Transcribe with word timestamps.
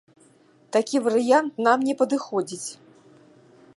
Такі 0.77 1.01
варыянт 1.07 1.61
нам 1.67 1.85
не 1.91 1.95
падыходзіць! 1.99 2.69